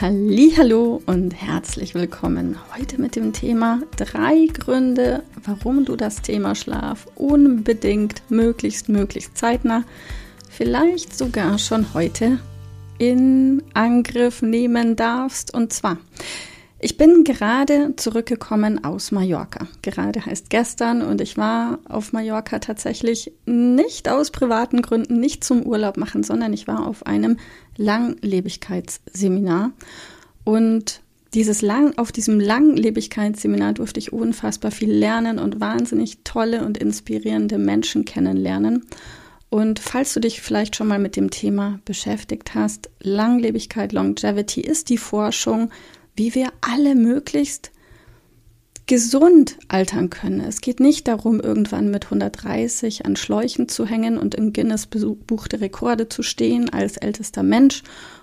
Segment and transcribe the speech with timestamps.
[0.00, 7.08] Hallo und herzlich willkommen heute mit dem Thema drei Gründe, warum du das Thema Schlaf
[7.16, 9.82] unbedingt möglichst möglichst zeitnah,
[10.48, 12.38] vielleicht sogar schon heute
[12.98, 15.52] in Angriff nehmen darfst.
[15.52, 15.96] Und zwar
[16.80, 19.66] ich bin gerade zurückgekommen aus Mallorca.
[19.82, 25.64] Gerade heißt gestern und ich war auf Mallorca tatsächlich nicht aus privaten Gründen, nicht zum
[25.64, 27.36] Urlaub machen, sondern ich war auf einem
[27.76, 29.72] Langlebigkeitsseminar.
[30.44, 31.00] Und
[31.34, 37.58] dieses lang, auf diesem Langlebigkeitsseminar durfte ich unfassbar viel lernen und wahnsinnig tolle und inspirierende
[37.58, 38.86] Menschen kennenlernen.
[39.50, 44.90] Und falls du dich vielleicht schon mal mit dem Thema beschäftigt hast, Langlebigkeit, Longevity ist
[44.90, 45.70] die Forschung,
[46.18, 47.70] wie wir alle möglichst
[48.86, 50.40] gesund altern können.
[50.40, 55.46] Es geht nicht darum, irgendwann mit 130 an Schläuchen zu hängen und im Guinness Buch
[55.46, 57.82] der Rekorde zu stehen als ältester Mensch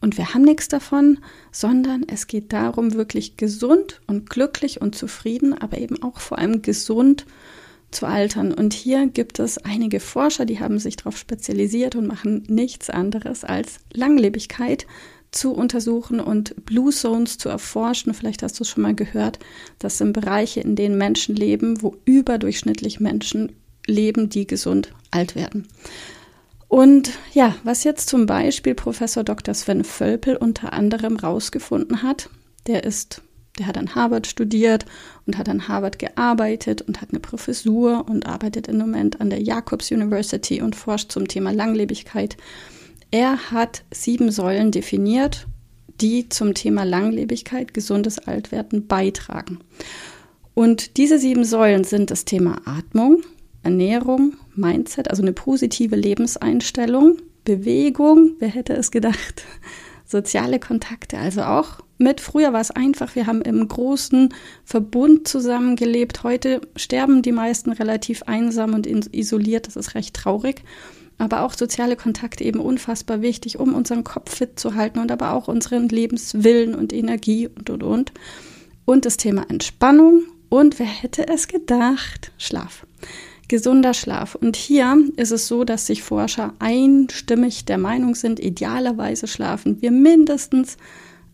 [0.00, 1.18] und wir haben nichts davon,
[1.50, 6.62] sondern es geht darum, wirklich gesund und glücklich und zufrieden, aber eben auch vor allem
[6.62, 7.26] gesund
[7.90, 8.52] zu altern.
[8.52, 13.44] Und hier gibt es einige Forscher, die haben sich darauf spezialisiert und machen nichts anderes
[13.44, 14.86] als Langlebigkeit
[15.30, 18.14] zu untersuchen und Blue Zones zu erforschen.
[18.14, 19.38] Vielleicht hast du es schon mal gehört.
[19.78, 23.52] Das sind Bereiche, in denen Menschen leben, wo überdurchschnittlich Menschen
[23.86, 25.68] leben, die gesund alt werden.
[26.68, 29.54] Und ja, was jetzt zum Beispiel Professor Dr.
[29.54, 32.28] Sven Völpel unter anderem rausgefunden hat,
[32.66, 33.22] der ist,
[33.58, 34.84] der hat an Harvard studiert
[35.26, 39.40] und hat an Harvard gearbeitet und hat eine Professur und arbeitet im Moment an der
[39.40, 42.36] Jacobs University und forscht zum Thema Langlebigkeit.
[43.18, 45.46] Er hat sieben Säulen definiert,
[46.02, 49.60] die zum Thema Langlebigkeit, gesundes Altwerden beitragen.
[50.52, 53.22] Und diese sieben Säulen sind das Thema Atmung,
[53.62, 59.44] Ernährung, Mindset, also eine positive Lebenseinstellung, Bewegung, wer hätte es gedacht,
[60.04, 62.20] soziale Kontakte, also auch mit.
[62.20, 66.22] Früher war es einfach, wir haben im großen Verbund zusammengelebt.
[66.22, 70.62] Heute sterben die meisten relativ einsam und isoliert, das ist recht traurig
[71.18, 75.32] aber auch soziale Kontakte eben unfassbar wichtig, um unseren Kopf fit zu halten und aber
[75.32, 78.12] auch unseren Lebenswillen und Energie und und und.
[78.84, 82.32] Und das Thema Entspannung und wer hätte es gedacht?
[82.38, 82.86] Schlaf.
[83.48, 84.34] Gesunder Schlaf.
[84.34, 89.92] Und hier ist es so, dass sich Forscher einstimmig der Meinung sind, idealerweise schlafen wir
[89.92, 90.76] mindestens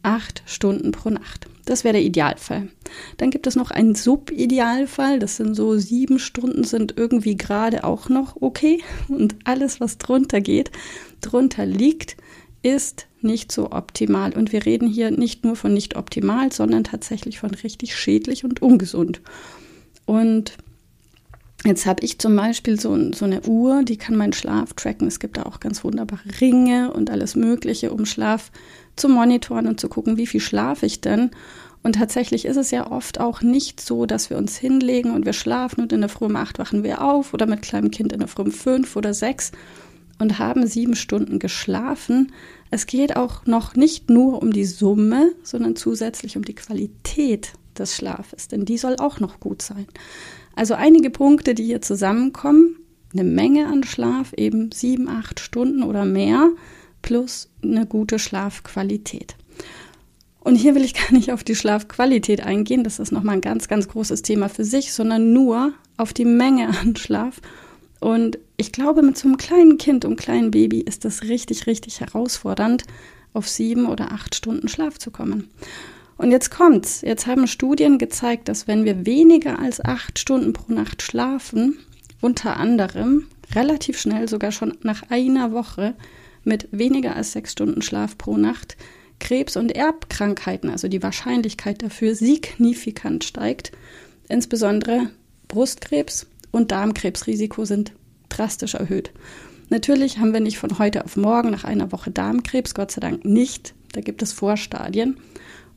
[0.03, 1.47] acht Stunden pro Nacht.
[1.65, 2.69] Das wäre der Idealfall.
[3.19, 5.19] Dann gibt es noch einen Subidealfall.
[5.21, 8.83] Das sind so sieben Stunden sind irgendwie gerade auch noch okay.
[9.09, 10.73] Und alles, was drunter geht,
[11.21, 12.17] drunter liegt,
[12.63, 14.33] ist nicht so optimal.
[14.33, 18.61] Und wir reden hier nicht nur von nicht optimal, sondern tatsächlich von richtig schädlich und
[18.61, 19.21] ungesund.
[20.05, 20.57] Und
[21.65, 25.07] Jetzt habe ich zum Beispiel so, so, eine Uhr, die kann meinen Schlaf tracken.
[25.07, 28.51] Es gibt da auch ganz wunderbare Ringe und alles Mögliche, um Schlaf
[28.97, 31.30] zu monitoren und zu gucken, wie viel schlafe ich denn.
[31.82, 35.32] Und tatsächlich ist es ja oft auch nicht so, dass wir uns hinlegen und wir
[35.32, 38.20] schlafen und in der Früh um acht wachen wir auf oder mit kleinem Kind in
[38.20, 39.50] der Früh um fünf oder sechs
[40.19, 42.32] und haben sieben Stunden geschlafen.
[42.70, 47.97] Es geht auch noch nicht nur um die Summe, sondern zusätzlich um die Qualität des
[47.97, 49.86] Schlafes, denn die soll auch noch gut sein.
[50.54, 52.76] Also einige Punkte, die hier zusammenkommen.
[53.12, 56.50] Eine Menge an Schlaf, eben sieben, acht Stunden oder mehr,
[57.03, 59.37] plus eine gute Schlafqualität.
[60.41, 63.69] Und hier will ich gar nicht auf die Schlafqualität eingehen, das ist nochmal ein ganz,
[63.69, 67.41] ganz großes Thema für sich, sondern nur auf die Menge an Schlaf.
[68.01, 72.01] Und ich glaube, mit so einem kleinen Kind und kleinen Baby ist das richtig, richtig
[72.01, 72.84] herausfordernd,
[73.33, 75.48] auf sieben oder acht Stunden Schlaf zu kommen.
[76.16, 77.01] Und jetzt kommt's.
[77.01, 81.78] Jetzt haben Studien gezeigt, dass wenn wir weniger als acht Stunden pro Nacht schlafen,
[82.21, 85.95] unter anderem relativ schnell, sogar schon nach einer Woche,
[86.44, 88.77] mit weniger als sechs Stunden Schlaf pro Nacht,
[89.18, 93.72] Krebs- und Erbkrankheiten, also die Wahrscheinlichkeit dafür, signifikant steigt.
[94.28, 95.10] Insbesondere
[95.48, 97.92] Brustkrebs und Darmkrebsrisiko sind
[98.28, 99.12] drastisch erhöht.
[99.68, 103.24] Natürlich haben wir nicht von heute auf morgen nach einer Woche Darmkrebs, Gott sei Dank
[103.24, 103.74] nicht.
[103.92, 105.16] Da gibt es Vorstadien.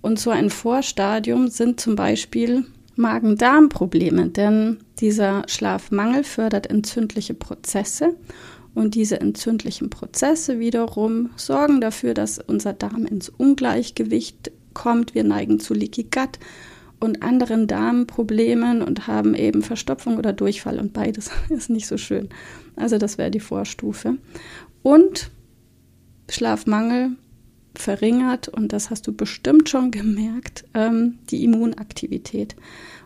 [0.01, 2.65] Und so ein Vorstadium sind zum Beispiel
[2.95, 8.15] Magen-Darm-Probleme, denn dieser Schlafmangel fördert entzündliche Prozesse
[8.75, 15.15] Und diese entzündlichen Prozesse wiederum sorgen dafür, dass unser Darm ins Ungleichgewicht kommt.
[15.15, 16.37] Wir neigen zu Leaky Gut
[16.99, 22.29] und anderen Darmproblemen und haben eben Verstopfung oder Durchfall und beides ist nicht so schön.
[22.75, 24.17] Also das wäre die Vorstufe.
[24.83, 25.31] Und
[26.29, 27.11] Schlafmangel
[27.75, 32.55] verringert, und das hast du bestimmt schon gemerkt, ähm, die Immunaktivität.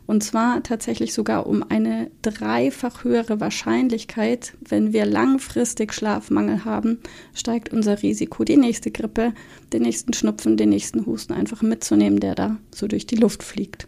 [0.09, 6.97] Und zwar tatsächlich sogar um eine dreifach höhere Wahrscheinlichkeit, wenn wir langfristig Schlafmangel haben,
[7.35, 9.33] steigt unser Risiko, die nächste Grippe,
[9.71, 13.87] den nächsten Schnupfen, den nächsten Husten einfach mitzunehmen, der da so durch die Luft fliegt.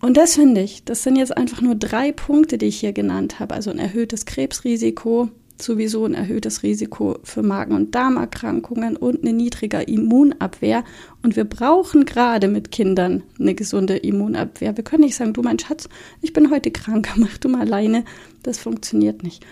[0.00, 3.38] Und das finde ich, das sind jetzt einfach nur drei Punkte, die ich hier genannt
[3.38, 3.54] habe.
[3.54, 5.28] Also ein erhöhtes Krebsrisiko,
[5.60, 10.84] sowieso ein erhöhtes Risiko für Magen- und Darmerkrankungen und eine niedrige Immunabwehr.
[11.22, 14.76] Und wir brauchen gerade mit Kindern eine gesunde Immunabwehr.
[14.76, 15.88] Wir können nicht sagen, du mein Schatz,
[16.22, 18.04] ich bin heute krank, mach du mal alleine.
[18.42, 19.44] Das funktioniert nicht.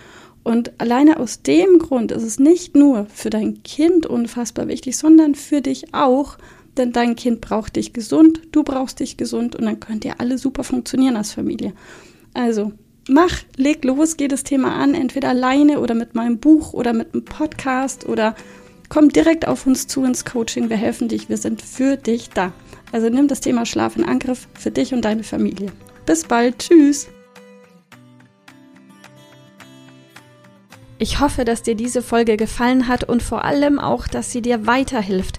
[0.43, 5.35] Und alleine aus dem Grund ist es nicht nur für dein Kind unfassbar wichtig, sondern
[5.35, 6.39] für dich auch,
[6.77, 10.39] denn dein Kind braucht dich gesund, du brauchst dich gesund und dann könnt ihr alle
[10.39, 11.73] super funktionieren als Familie.
[12.33, 12.73] Also
[13.09, 17.15] mach, leg los, geh das Thema an, entweder alleine oder mit meinem Buch oder mit
[17.15, 18.35] einem Podcast oder
[18.89, 20.71] komm direkt auf uns zu ins Coaching.
[20.71, 22.53] Wir helfen dich, wir sind für dich da.
[22.93, 25.73] Also nimm das Thema Schlaf in Angriff für dich und deine Familie.
[26.05, 27.09] Bis bald, tschüss.
[30.99, 34.67] Ich hoffe, dass dir diese Folge gefallen hat und vor allem auch, dass sie dir
[34.67, 35.39] weiterhilft.